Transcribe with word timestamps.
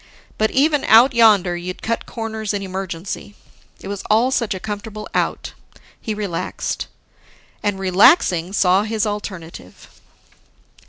But 0.39 0.49
even 0.49 0.83
Out 0.85 1.13
Yonder, 1.13 1.55
you'd 1.55 1.83
cut 1.83 2.07
corners 2.07 2.55
in 2.55 2.63
emergency. 2.63 3.35
It 3.81 3.87
was 3.87 4.01
all 4.09 4.31
such 4.31 4.55
a 4.55 4.59
comfortable 4.59 5.07
Out, 5.13 5.53
he 6.01 6.15
relaxed. 6.15 6.87
And, 7.61 7.77
relaxing, 7.77 8.51
saw 8.51 8.81
his 8.81 9.05
alternative. 9.05 9.87